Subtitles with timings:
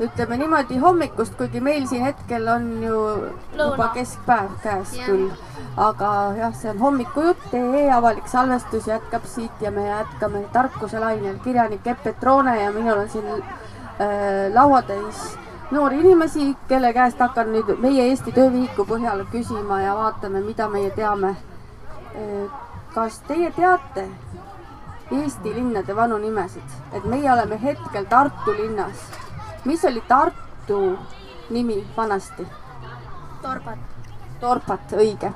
[0.00, 3.00] ütleme niimoodi hommikust, kuigi meil siin hetkel on ju
[3.58, 5.30] juba keskpäev käes küll.
[5.76, 11.38] aga jah, see on hommikujutt.ee avalik salvestus jätkab siit ja me jätkame tarkuse lainel.
[11.44, 15.38] kirjanik Epp Petrone ja minul on siin äh, lauatäis
[15.70, 20.90] noori inimesi, kelle käest hakkan nüüd meie Eesti töövihiku põhjal küsima ja vaatame, mida meie
[20.90, 21.36] teame.
[22.94, 24.06] kas teie teate
[25.12, 29.17] Eesti linnade vanu nimesid, et meie oleme hetkel Tartu linnas.
[29.64, 30.98] Mis oli Tartu
[31.50, 32.46] nimi vanasti?
[33.42, 33.78] torbat.
[34.40, 35.32] Torpat, õige.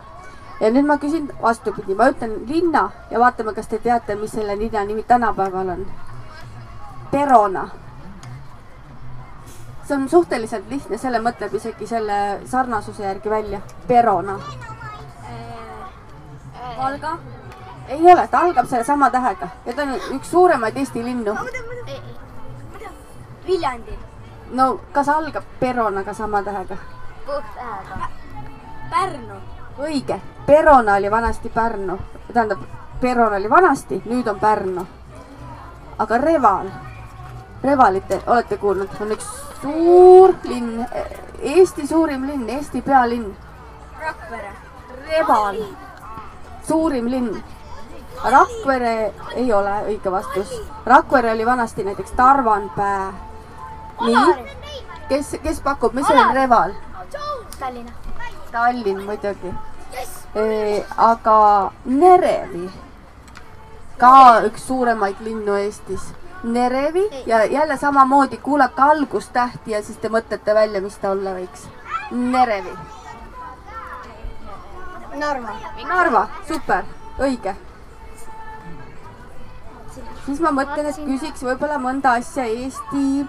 [0.61, 4.57] ja nüüd ma küsin vastupidi, ma ütlen linna ja vaatame, kas te teate, mis selle
[4.59, 5.87] linna nimi tänapäeval on.
[7.11, 7.69] Perona.
[9.85, 13.61] see on suhteliselt lihtne, selle mõtleb isegi selle sarnasuse järgi välja.
[13.87, 14.39] Perona.
[16.77, 17.19] Valga.
[17.89, 21.37] ei ole, ta algab sellesama tähega ja ta on üks suuremaid Eesti linnu.
[23.47, 23.99] Viljandi.
[24.53, 26.77] No kas algab Peronaga sama tähega?
[27.27, 28.09] Puhtähega.
[28.91, 29.35] Pärnu.
[29.79, 31.99] õige, Perona oli vanasti Pärnu,
[32.33, 32.59] tähendab,
[33.01, 34.87] Perona oli vanasti, nüüd on Pärnu.
[35.99, 36.69] aga Reval,
[37.63, 39.27] Revalit te olete kuulnud, on üks
[39.63, 40.87] suur linn,
[41.43, 43.37] Eesti suurim linn, Eesti pealinn.
[44.01, 44.53] Rakvere.
[45.09, 45.57] Reval,
[46.69, 47.43] suurim linn.
[48.23, 50.53] Rakvere ei ole õige vastus.
[50.87, 53.32] Rakvere oli vanasti näiteks Tarvanpää.
[54.07, 56.73] Nii, kes, kes pakub, mis on Reval?
[57.59, 57.93] Tallinna.
[58.53, 59.55] Tallinn muidugi.
[60.97, 61.37] aga
[61.85, 62.71] Nerevi,
[63.99, 64.15] ka
[64.49, 66.13] üks suuremaid linnu Eestis.
[66.43, 71.69] Nerevi ja jälle samamoodi kuulake algustähti ja siis te mõtlete välja, mis ta olla võiks.
[72.11, 72.73] Nerevi.
[75.15, 75.55] Narva.
[75.89, 76.85] Narva, super,
[77.19, 77.55] õige.
[80.27, 83.27] siis ma mõtlen, et küsiks võib-olla mõnda asja Eesti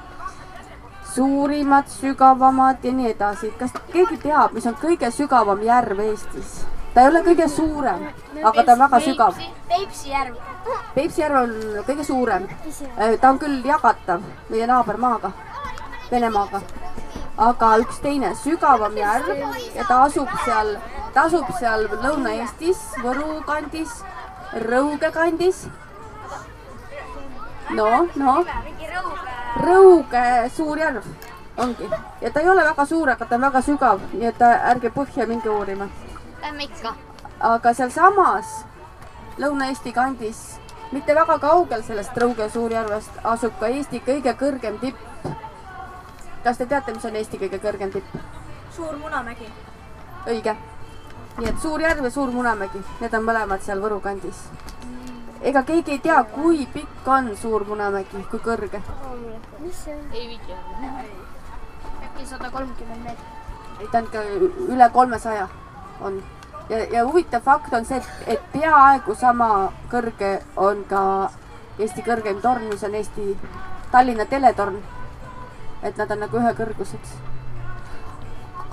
[1.15, 3.51] suurimad, sügavamad ja nii edasi.
[3.59, 6.63] kas keegi teab, mis on kõige sügavam järv Eestis?
[6.93, 8.07] ta ei ole kõige suurem,
[8.43, 9.37] aga ta on väga sügav.
[9.69, 10.37] Peipsi järv.
[10.95, 11.53] Peipsi järv on
[11.87, 12.47] kõige suurem.
[13.21, 15.31] ta on küll jagatav meie naabermaaga,
[16.11, 16.61] Venemaaga.
[17.37, 19.29] aga üks teine sügavam järv
[19.75, 20.75] ja ta asub seal,
[21.13, 24.01] ta asub seal Lõuna-Eestis, Võru kandis,
[24.53, 25.67] Rõuge kandis.
[27.69, 29.32] no, no Rõuge
[30.55, 31.03] suur järv
[31.57, 31.89] ongi
[32.21, 35.27] ja ta ei ole väga suur, aga ta on väga sügav, nii et ärge põhja
[35.27, 35.87] minge uurima.
[36.41, 36.95] Lähme ikka.
[37.39, 38.65] aga sealsamas
[39.37, 40.59] Lõuna-Eesti kandis,
[40.91, 44.97] mitte väga kaugel sellest Rõuge Suurjärvest, asub ka Eesti kõige kõrgem tipp.
[46.43, 48.05] kas te teate, mis on Eesti kõige kõrgem tipp?
[48.75, 49.49] suur Munamägi.
[50.27, 50.55] õige.
[51.37, 54.49] nii et Suur järv ja Suur Munamägi, need on mõlemad seal Võru kandis.
[55.43, 58.79] Ega keegi ei tea, kui pikk on Suur Munamägi, kui kõrge?
[59.59, 60.05] mis see on?
[60.13, 60.55] ei viitsi.
[62.03, 63.27] äkki sada kolmkümmend meetrit.
[63.79, 64.23] ei, ta on ikka
[64.75, 65.47] üle kolmesaja
[66.01, 66.23] on.
[66.69, 69.49] ja, ja huvitav fakt on see, et, et peaaegu sama
[69.91, 71.03] kõrge on ka
[71.79, 73.37] Eesti kõrgeim torn, mis on Eesti
[73.91, 74.77] Tallinna teletorn.
[75.83, 77.13] et nad on nagu ühekõrgused.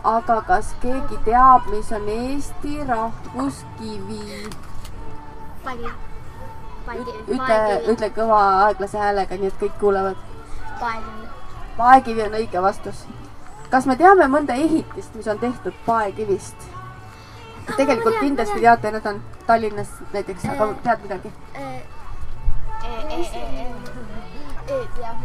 [0.04, 4.46] aga kas keegi teab, mis on Eesti rahvuskivi?
[5.64, 5.90] padi.
[6.88, 7.58] Ütle,
[7.92, 10.16] ütle kõva aeglase häälega, nii et kõik kuulevad.
[10.80, 11.16] padi.
[11.76, 13.06] paekivi on õige vastus.
[13.70, 16.68] kas me teame mõnda ehitist, mis on tehtud paekivist?
[17.76, 21.32] tegelikult kindlasti teate, need on Tallinnas näiteks, aga tead midagi?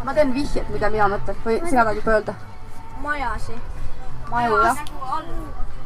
[0.03, 2.35] ma teen vihjet, mida mina mõtlen või sina tahad juba öelda?
[3.01, 3.55] majasi.
[4.29, 4.83] maju jah.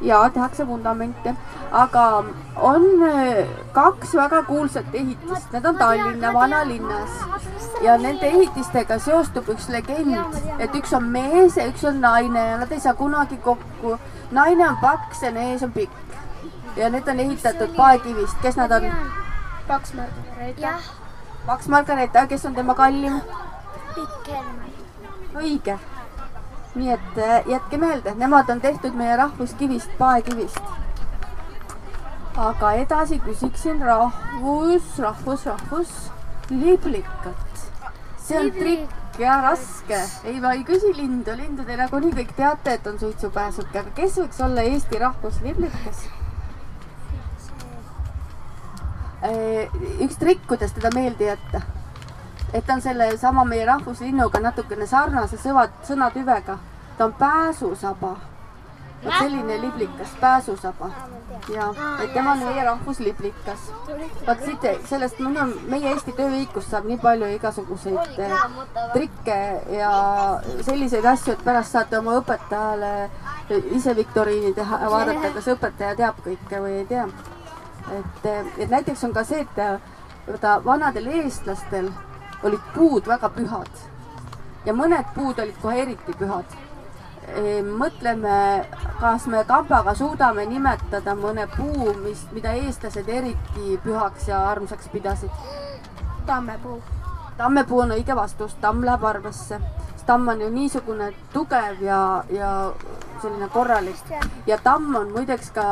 [0.02, 1.36] Ja tehakse vundamente,
[1.72, 2.24] aga
[2.56, 7.10] on äh, kaks väga kuulsat ehitist, need on Tallinna vanalinnas
[7.84, 10.16] ja nende ehitistega seostub üks legend,
[10.60, 13.98] et üks on mees ja üks on naine ja nad ei saa kunagi kokku.
[14.32, 16.10] naine on paks ja mees on pikk
[16.80, 18.92] ja need on ehitatud paekivist, kes nad on?
[19.68, 20.74] kaks Margareeta.
[21.48, 23.22] Max Margareeta, kes on tema kallim?
[23.96, 24.70] pikk Helme.
[25.36, 25.80] õige.
[26.76, 30.62] Nii et äh, jätke meelde, nemad on tehtud meie rahvuskivist, paekivist.
[32.38, 35.96] aga edasi küsiksin rahvus, rahvus, rahvus,
[36.50, 37.66] liblikat.
[38.18, 40.00] see on trikk ja raske.
[40.24, 44.22] ei, ma ei küsi lindu, lindu te nagunii kõik teate, et on suitsupääsuke, aga kes
[44.22, 46.08] võiks olla Eesti rahvusliblikas?
[50.00, 51.62] üks trikk, kuidas teda meelde jätta.
[52.54, 56.58] Et ta on sellesama meie rahvuslinnuga natukene sarnase sõva, sõnatüvega.
[56.98, 58.16] ta on pääsusaba.
[59.04, 60.90] vot selline liblikas, pääsusaba.
[61.54, 61.74] ja,
[62.04, 63.72] et tema on meie rahvusliblikas.
[64.28, 68.38] vot siit, sellest minu, meie Eesti tööviikust saab nii palju igasuguseid eh,
[68.94, 69.40] trikke
[69.78, 69.92] ja
[70.62, 73.10] selliseid asju, et pärast saate oma õpetajale
[73.72, 77.08] ise viktoriini teha ja vaadata, kas õpetaja teab kõike või ei tea
[77.92, 78.26] et,
[78.58, 79.58] et näiteks on ka see, et
[80.28, 81.90] vaata vanadel eestlastel
[82.44, 83.88] olid puud väga pühad
[84.66, 86.58] ja mõned puud olid kohe eriti pühad.
[87.78, 88.66] mõtleme,
[89.00, 95.30] kas me kambaga suudame nimetada mõne puu, mis, mida eestlased eriti pühaks ja armsaks pidasid?
[96.26, 96.82] tammepuu.
[97.38, 99.62] tammepuu on õige vastus, tamm läheb arvesse.
[100.06, 102.74] tamm on ju niisugune tugev ja, ja
[103.22, 104.04] selline korralik.
[104.48, 105.66] ja Tamm on muideks ka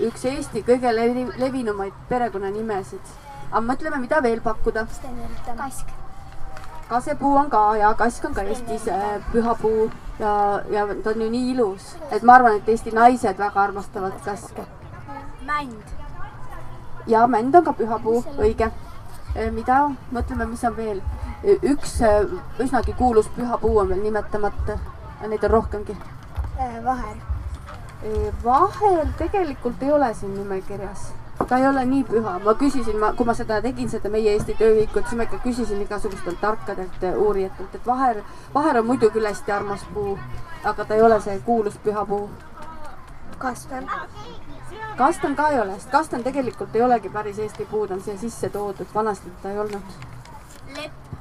[0.00, 3.16] üks Eesti kõige levi, levinumaid perekonnanimesid.
[3.50, 4.86] aga mõtleme, mida veel pakkuda.
[5.56, 5.99] kask.
[6.90, 10.34] Kasepuu on ka ja kask on ka Eestis äh, püha puu ja,
[10.70, 14.66] ja ta on ju nii ilus, et ma arvan, et Eesti naised väga armastavad kaske.
[15.46, 15.82] mänd.
[17.06, 18.70] ja mänd on ka püha puu, õige.
[19.36, 19.82] Äh, mida,
[20.12, 21.02] mõtleme, mis on veel.
[21.62, 22.24] üks äh,
[22.58, 24.78] üsnagi kuulus püha puu on veel nimetamata.
[25.28, 25.96] Neid on rohkemgi
[26.60, 27.16] Äh, vaher?
[28.44, 31.12] vaher tegelikult ei ole siin nimekirjas.
[31.50, 34.54] Ta ei ole nii püha, ma küsisin, ma, kui ma seda tegin, seda meie Eesti
[34.58, 38.20] tööviikut, siis ma ikka küsisin igasugustelt tarkadelt uurijatelt, et vaher,
[38.54, 40.14] vaher on muidu küll hästi armas puu,
[40.62, 42.28] aga ta ei ole see kuulus püha puu.
[43.38, 43.90] kastan?
[44.96, 48.18] kastan ka ei ole, sest kastan tegelikult ei olegi päris Eesti puu, ta on siia
[48.18, 49.98] sisse toodud, vanasti ta ei olnud.
[50.76, 51.18] lepp?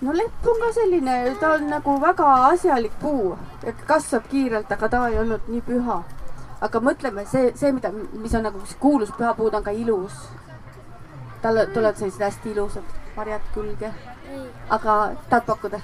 [0.00, 3.38] no lepp on ka selline, ta on nagu väga asjalik puu,
[3.86, 6.02] kasvab kiirelt, aga ta ei olnud nii püha.
[6.64, 10.18] Aga mõtleme, see, see, mida, mis on nagu kuulus pühapuu, ta on ka ilus.
[11.42, 13.92] talle tulevad sellised hästi ilusad marjad külge.
[14.70, 14.94] aga
[15.28, 15.80] tahad pakkuda?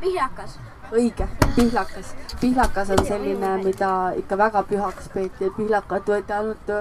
[0.00, 0.58] pihlakas.
[0.92, 1.26] õige,
[1.56, 2.14] pihlakas.
[2.40, 6.72] pihlakas on selline, mida ikka väga pühaks peeti, et pihlakat võeti ainult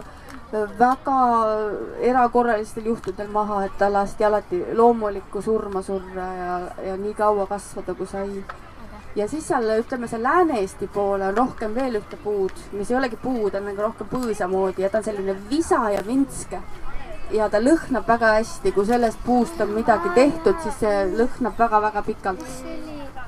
[0.80, 1.18] väga
[2.12, 7.94] erakorralistel juhtudel maha, et ta lasti alati loomulikku surma surra ja, ja nii kaua kasvada,
[7.96, 8.44] kui sai.
[9.16, 13.20] Ja siis seal, ütleme seal Lääne-Eesti poole on rohkem veel ühte puud, mis ei olegi
[13.20, 16.62] puu, ta on nagu rohkem põõsa moodi ja ta on selline visa ja vintske.
[17.32, 22.02] ja ta lõhnab väga hästi, kui sellest puust on midagi tehtud, siis see lõhnab väga-väga
[22.08, 22.46] pikalt.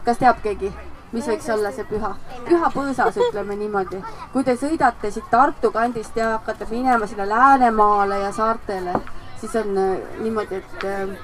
[0.06, 0.74] kas teab keegi?
[1.14, 2.16] mis võiks olla see püha,
[2.48, 4.02] püha põõsas, ütleme niimoodi.
[4.34, 8.96] kui te sõidate siit Tartu kandist ja hakkate minema sinna Läänemaale ja saartele,
[9.42, 11.18] siis on äh, niimoodi, et äh,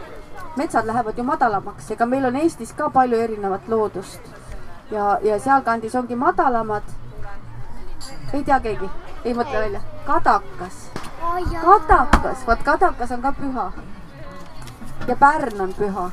[0.58, 4.39] metsad lähevad ju madalamaks, ega meil on Eestis ka palju erinevat loodust.
[4.92, 6.84] Ja, ja sealkandis ongi madalamad.
[8.34, 8.90] ei tea keegi,
[9.24, 10.90] ei mõtle välja, kadakas
[11.24, 11.52] oh,.
[11.62, 13.72] kadakas, vot kadakas on ka püha.
[15.08, 16.10] ja Pärn on püha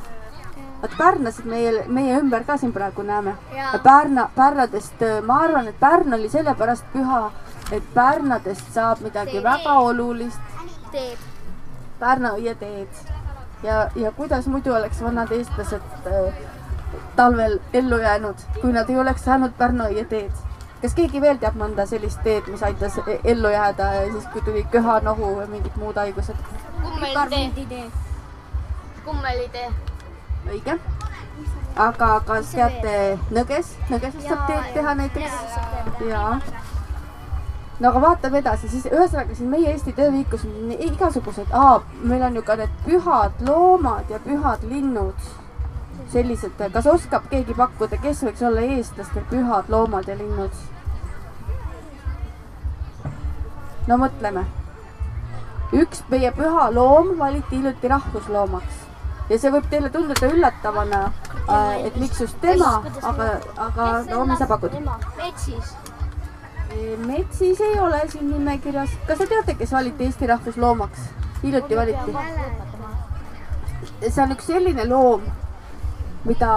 [0.81, 3.35] vot pärnasid meie, meie ümber ka siin praegu näeme.
[3.83, 7.31] Pärna, Pärnadest, äh, ma arvan, et Pärn oli sellepärast püha,
[7.71, 9.43] et Pärnadest saab midagi teed.
[9.43, 10.39] väga olulist.
[10.91, 11.17] teed.
[11.99, 12.87] Pärna õieteed.
[13.63, 16.33] ja, ja kuidas muidu oleks vanad eestlased äh,
[17.15, 20.45] talvel ellu jäänud, kui nad ei oleks saanud Pärnu õieteed?
[20.81, 24.63] kas keegi veel teab mõnda sellist teed, mis aitas e-, ellu jääda siis, kui tuli
[24.71, 26.37] köha-nohu või mingid muud haigused?
[26.81, 27.83] kummelitee.
[29.05, 29.69] kummelitee
[30.51, 30.77] õige.
[31.87, 32.93] aga kas teate
[33.33, 35.41] nõges, nõgesest saab teed teha näiteks?
[36.09, 36.37] jaa.
[37.79, 41.51] no aga vaatame edasi, siis ühesõnaga siin meie Eesti tööviikus on igasugused,
[42.03, 45.29] meil on ju ka need pühad loomad ja pühad linnud.
[46.11, 50.65] Sellised, kas oskab keegi pakkuda, kes võiks olla eestlastel pühad loomad ja linnud?
[53.87, 54.43] no mõtleme.
[55.75, 58.87] üks meie püha loom valiti hiljuti rahvusloomaks
[59.29, 61.01] ja see võib teile tunduda üllatavana,
[61.47, 63.29] äh, et miks just tema, aga,
[63.67, 64.75] aga no mis sa pakud?
[65.17, 65.73] metsis.
[67.07, 68.95] metsis ei ole siin nimekirjas.
[69.07, 71.09] kas te teate, kes valiti Eesti rahvusloomaks?
[71.43, 72.15] hiljuti valiti.
[74.07, 75.27] see on üks selline loom,
[76.27, 76.51] mida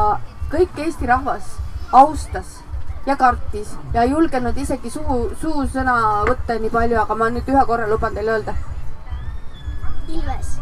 [0.50, 1.54] kõik Eesti rahvas
[1.92, 2.58] austas
[3.06, 5.94] ja kartis ja ei julgenud isegi suu, suusõna
[6.28, 8.54] võtta nii palju, aga ma nüüd ühe korra luban teile öelda.
[10.08, 10.58] ilves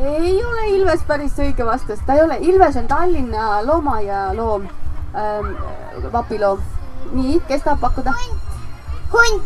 [0.00, 4.66] ei ole Ilves päris õige vastus, ta ei ole, Ilves on Tallinna loomaaia loom
[5.16, 5.52] ähm,,
[6.12, 6.60] vapiloom.
[7.12, 8.12] nii, kes tahab pakkuda?
[9.12, 9.42] hunt.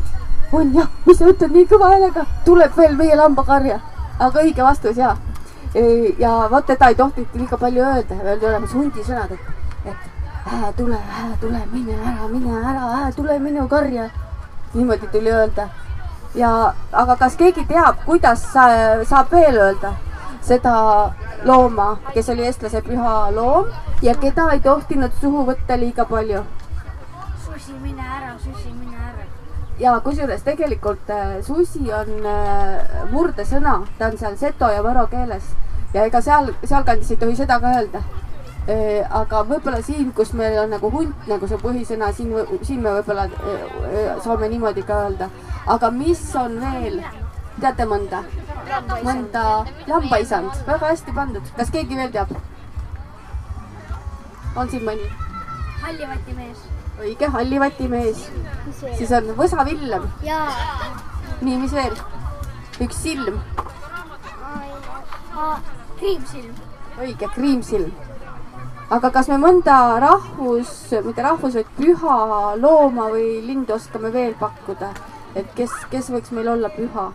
[0.53, 3.81] on jah, mis sa ütled nii kõva häälega, tuleb veel meie lambakarja.
[4.19, 5.17] aga õige vastus ja.
[6.19, 10.09] Ja vot teda ei tohtinud liiga palju öelda, öeldi olemas hundisõnad, et, et
[10.51, 14.11] hää tule, hää tule, mine ära, mine ära, hää tule minu karja.
[14.75, 15.69] niimoodi tuli öelda
[16.35, 18.69] ja, aga kas keegi teab, kuidas sa,
[19.05, 19.95] saab veel öelda
[20.47, 20.75] seda
[21.45, 23.69] looma, kes oli eestlase püha loom
[24.03, 26.45] ja keda ei tohtinud suhu võtta liiga palju?
[27.45, 29.00] susi, mine ära, susi, mine ära.
[29.81, 35.55] Ja kusjuures tegelikult äh, susi on äh, murdesõna, ta on seal seto ja võro keeles
[35.95, 38.03] ja ega seal, sealkandis ei tohi seda ka öelda
[38.69, 42.35] Äh, aga võib-olla siin, kus meil on nagu hunt nagu see põhisõna, siin,
[42.67, 43.25] siin me võib-olla
[44.21, 45.31] saame niimoodi ka öelda.
[45.75, 47.01] aga mis on veel,
[47.61, 48.21] teate mõnda?
[49.03, 49.45] mõnda
[49.89, 51.51] lambaisand, väga hästi pandud.
[51.57, 52.37] kas keegi veel teab?
[54.57, 55.09] on siin mõni?
[55.81, 56.69] hallivatimees.
[57.01, 58.27] Õige, hallivatimees.
[58.99, 60.07] siis on võsavillem.
[60.27, 60.51] jaa.
[61.41, 61.97] nii, mis veel?
[62.81, 63.41] üks silm.
[65.99, 66.55] kriimsilm.
[67.01, 67.93] õige, kriimsilm
[68.91, 70.71] aga kas me mõnda rahvus,
[71.07, 72.17] mitte rahvus, vaid püha
[72.59, 74.91] looma või lindu oskame veel pakkuda,
[75.39, 77.11] et kes, kes võiks meil olla püha?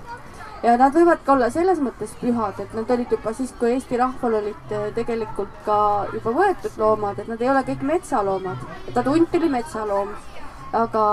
[0.66, 4.00] Ja nad võivad ka olla selles mõttes pühad, et nad olid juba siis, kui Eesti
[4.02, 5.80] rahval olid eh, tegelikult ka
[6.14, 10.16] juba võetud loomad, et nad ei ole kõik metsaloomad, et hunt oli metsaloom
[10.76, 11.04] aga,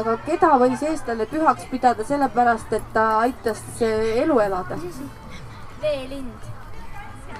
[0.00, 4.78] aga keda võis eestlane pühaks pidada sellepärast, et ta aitas elu elada?
[5.80, 6.48] veelind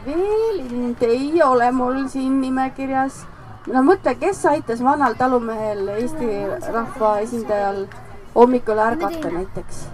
[0.04, 3.24] veelind ei ole mul siin nimekirjas.
[3.72, 6.30] no mõtle, kes aitas vanal talumehel, Eesti
[6.72, 7.86] rahva esindajal
[8.34, 9.86] hommikul ärgata näiteks?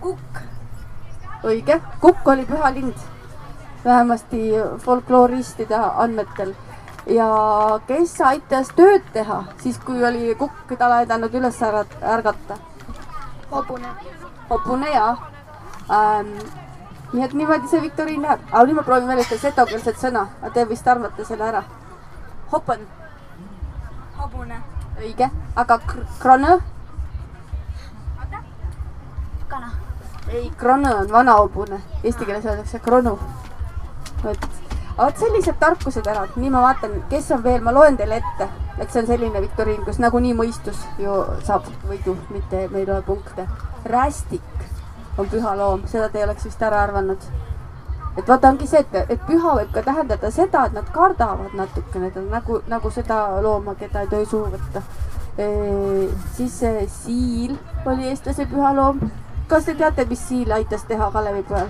[0.00, 0.44] kukk.
[1.44, 2.94] Õige, kukk oli püha lind,
[3.84, 4.50] vähemasti
[4.84, 6.54] folklooristide andmetel.
[7.06, 7.26] ja
[7.86, 11.62] kes aitas tööd teha siis, kui oli kukk talle aidanud üles
[12.02, 12.58] ärgata?
[13.50, 13.88] hobune.
[14.50, 15.30] hobune jaa
[15.90, 16.34] ähm,
[17.12, 18.40] nii et niimoodi see viktoriin läheb.
[18.52, 21.62] aga nüüd ma proovin veel ühte setokeelset sõna, te vist arvate selle ära.
[22.52, 22.86] hopen.
[24.18, 24.62] hobune.
[25.00, 25.78] õige, aga
[26.18, 26.58] krone?
[29.48, 29.77] kana.
[30.32, 33.18] Ei, krone on vana hobune, eesti keeles öeldakse kronu.
[34.24, 34.46] vot,
[34.98, 38.90] vot sellised tarkused ära, nii ma vaatan, kes on veel, ma loen teile ette, et
[38.90, 43.48] see on selline viktoriin, kus nagunii mõistus ju saab võidu, mitte me ei loe punkte.
[43.84, 44.64] rästik
[45.18, 47.28] on püha loom, seda te oleks vist ära arvanud.
[48.16, 52.10] et vaata, ongi see, et, et püha võib ka tähendada seda, et nad kardavad natukene,
[52.30, 54.82] nagu, nagu seda looma, keda ei tohi suhu võtta
[56.34, 56.58] siis
[56.90, 57.54] siil
[57.86, 59.00] oli eestlase püha loom.
[59.48, 61.68] Kas te teate, mis siil aitas teha Kalevipojal?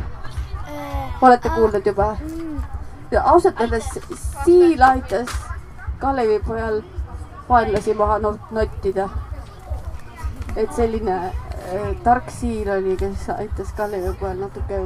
[1.22, 2.16] olete kuulnud juba?
[3.22, 3.90] ausalt öeldes
[4.44, 5.28] siil aitas
[5.98, 6.82] Kalevipojal
[7.48, 8.18] vaenlasi maha
[8.50, 9.08] nottida.
[10.56, 11.20] et selline
[11.68, 14.78] Äh, tark siir oli, kes aitas Kallevi poel natuke,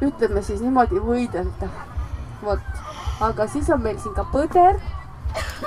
[0.00, 1.68] ütleme siis niimoodi, võidelda.
[2.44, 2.78] vot,
[3.20, 4.78] aga siis on meil siin ka põder,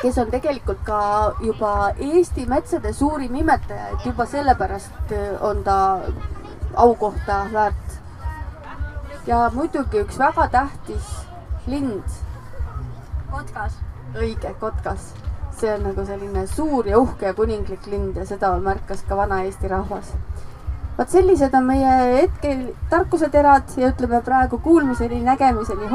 [0.01, 0.99] kes on tegelikult ka
[1.43, 5.99] juba Eesti metsade suurim imetaja, et juba sellepärast äh, on ta
[6.75, 7.97] aukohta väärt.
[9.27, 11.15] ja muidugi üks väga tähtis
[11.67, 12.03] lind.
[13.31, 13.73] kotkas.
[14.15, 15.13] õige, kotkas
[15.59, 19.41] see on nagu selline suur ja uhke ja kuninglik lind ja seda märkas ka vana
[19.43, 20.13] Eesti rahvas.
[20.97, 21.91] vot sellised on meie
[22.21, 25.87] hetkel tarkuseterad ja ütleme praegu kuulmiseni, nägemiseni.